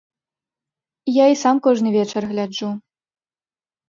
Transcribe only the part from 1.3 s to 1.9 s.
і сам кожны